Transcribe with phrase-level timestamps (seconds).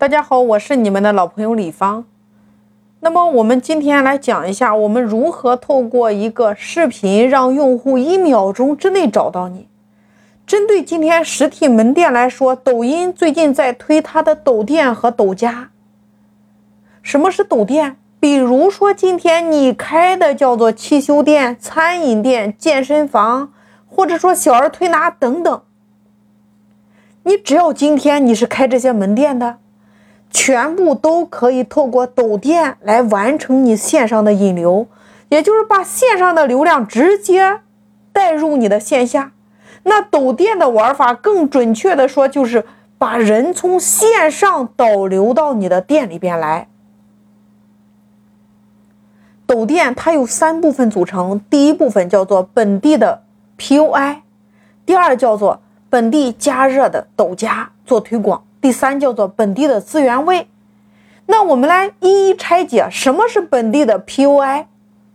[0.00, 2.06] 大家好，我是你们的老朋友李芳。
[3.00, 9.68] 那么我们今天来讲一下，我们如何透过一个视频让用户一秒钟之内找到你。
[10.46, 15.68] 针对今天实体门店来说，抖音最近在推它的抖店和抖加。
[17.02, 17.98] 什么是抖店？
[18.18, 23.52] 比如说今天你开的叫做汽修店、餐饮店、健身房，
[23.86, 25.60] 或者说小儿推拿等等。
[27.24, 29.58] 你只要今天你是开这些门店的。
[30.30, 34.86] 全部都可以透过抖店来完成你线上的引流，
[35.28, 37.60] 也就是把线上的流量直接
[38.12, 39.32] 带入你的线下。
[39.82, 42.64] 那抖店的玩法，更准确的说，就是
[42.98, 46.68] 把人从线上导流到你的店里边来。
[49.46, 53.22] 抖店它有三部分组成，第一部分叫做本地的
[53.58, 54.18] POI，
[54.86, 58.44] 第二叫做本地加热的抖加做推广。
[58.60, 60.46] 第三叫做本地的资源位，
[61.26, 64.66] 那我们来一一拆解什么是本地的 POI。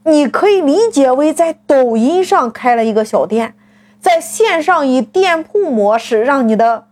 [0.04, 3.54] 你可以理解为在抖音上开了一个小店，
[4.00, 6.86] 在线上以店铺模式，让你的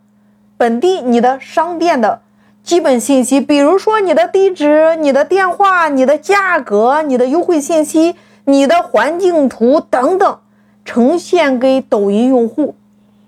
[0.57, 2.21] 本地你的商店的
[2.63, 10.39] 基本信息，比如说你的地址、你的电话、你的价格、你的优惠信息、你的环境图等等，
[10.85, 12.75] 呈现给抖音用户。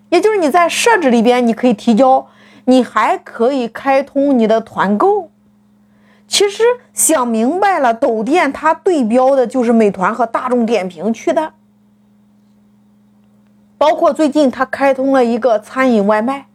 [0.09, 2.27] 也就是你在设置里边，你可以提交。
[2.65, 5.31] 你还可以开通你的团购。
[6.27, 6.63] 其实
[6.93, 11.53] 想明白了，抖店它对标的就是美团和大众点评去的，
[13.77, 16.47] 包括最近它开通了一个餐饮外卖。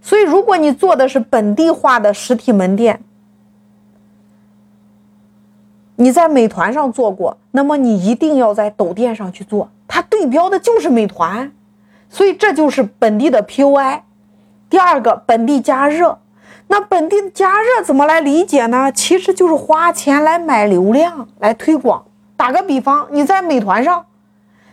[0.00, 3.00] 所以，如果你做的是本地化的实体门店，
[5.96, 11.52] 你在美团上做过，那么你一定要在抖店上去做，它对标的就是美团。
[12.10, 14.00] 所以这就是本地的 POI。
[14.70, 16.18] 第二个，本地加热。
[16.70, 18.92] 那本地加热怎么来理解呢？
[18.92, 22.04] 其实就是花钱来买流量，来推广。
[22.36, 24.04] 打个比方，你在美团上，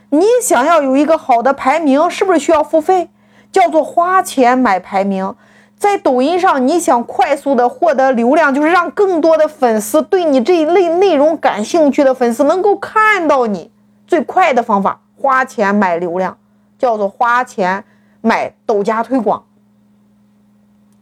[0.09, 3.09] 你想要有一个好的排名，是不是需要付费？
[3.51, 5.33] 叫做花钱买排名。
[5.77, 13.71] 在抖音上，你想快速的获得流量，就是让更多的粉丝对你这一类内容感兴趣的粉丝能够看到你，
[14.05, 16.37] 最快的方法，花钱买流量。
[16.77, 17.83] 叫做花钱
[18.21, 19.45] 买抖加推广，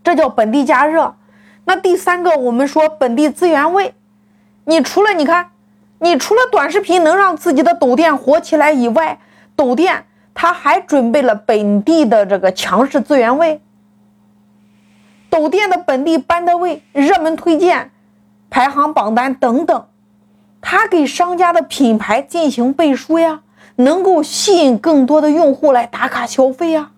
[0.04, 1.16] 这叫本地加热。
[1.66, 3.94] 那第三个，我们说本地资源位。
[4.66, 5.52] 你除了你看，
[6.00, 9.20] 你除了短视频能让自己的抖店火起来以外，
[9.56, 13.62] 抖店它还准备了本地的这个强势资源位，
[15.30, 17.92] 抖店的本地班得位、热门推荐、
[18.50, 19.88] 排行榜单等等，
[20.60, 23.43] 它给商家的品牌进行背书呀。
[23.78, 26.92] 能够吸引更多的用户来打卡消费啊，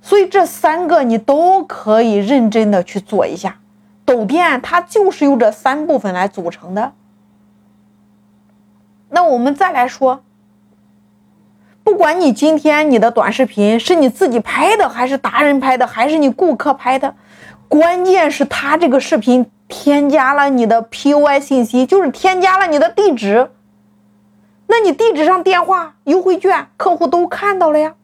[0.00, 3.58] 所以这三个你都可以认真的去做一下。
[4.04, 6.92] 抖店它就是由这三部分来组成的。
[9.08, 10.22] 那我们再来说，
[11.84, 17.14] 不管你今天你的短视频是你自己拍的，还是达人拍的，还是你顾客拍的，
[17.68, 23.50] 关键是他这个视频添加了你的 POI 信息，就是添加了你的地址。
[24.72, 27.94] 那你地址上电话、优惠券，客户都看到了呀。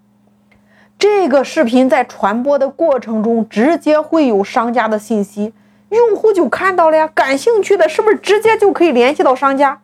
[0.99, 5.55] 这个视频在传播的过程中，直接会有商家的信息，
[5.89, 7.09] 用户就看到了呀。
[7.15, 9.81] 感兴趣的是不是直接就可以联系到商家？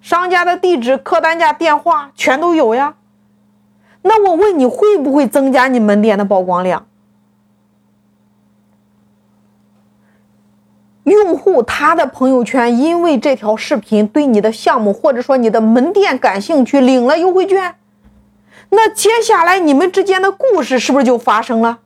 [0.00, 2.94] 商家的地址、客单价、电话全都有呀。
[4.02, 6.86] 那我问你会不会增加你门店的曝光量？
[11.08, 17.74] 用户他的朋友圈因为这条视频对你的项目或者说你的门店感兴趣，领了优惠券，
[18.70, 21.78] 那接下来你们之间的故事是不是就发生了？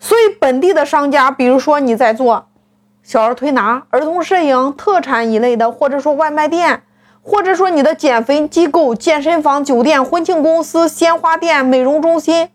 [0.00, 2.46] 所以本地的商家，比如说你在做
[3.02, 6.82] 小儿推拿、儿童摄影、特产一类的，或者说外卖店，
[7.22, 12.48] 或者说你的减肥机构、健身房、酒店、婚庆公司、鲜花店、美容中心、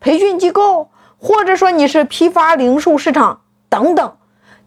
[0.00, 0.88] 培训机构，
[1.18, 4.16] 或者说你是批发零售市场等等。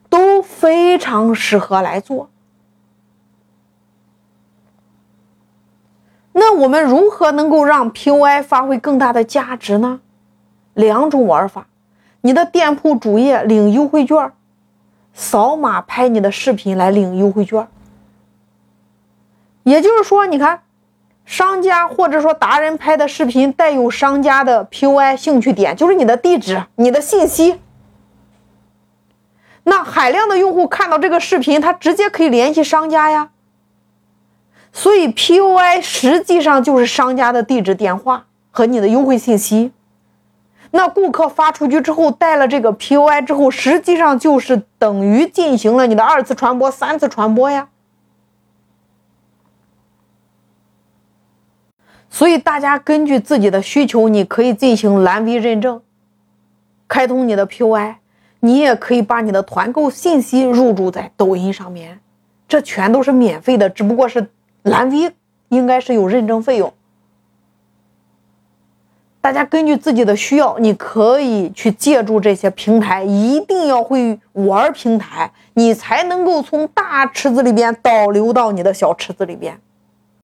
[0.10, 2.30] 都非常适合来做。
[6.34, 10.00] 那我们如何能够让 POI 发挥更大的价值呢？
[10.74, 11.68] 两种玩法：
[12.22, 14.32] 你的店铺主页领优惠券，
[15.14, 17.68] 扫码拍你的视频来领优惠券。
[19.64, 20.62] 也就是说，你看，
[21.26, 27.60] 商家或者说达人拍的视频带有商家的 POI 兴趣点，就是你的地址、你的信息。
[29.64, 33.32] 那海量的用户看到这个视频，他直接可以联系商家呀。
[34.72, 39.72] 所以 POI 实际上就是商家的地址、电话和你的优惠信息。
[40.72, 47.70] 那顾客发出去之后带了这个 POI 之后，实际上就是等于进行了你的二次传播、三次传播呀。
[52.12, 55.82] 所以大家根据自己的需求，你可以进行蓝 V 认证，
[56.88, 57.96] 开通你的 POI，
[58.40, 62.00] 你也可以把你的团购信息入驻在抖音上面，
[62.48, 64.30] 这全都是免费的，只不过是
[64.64, 65.12] 蓝 V
[65.50, 66.74] 应该是有认证费用。
[69.22, 79.60] 大家根据自己的需要，你可以去借助这些平台，一定要会玩平台，你才能够从大池子里边导流到你的小池子里边。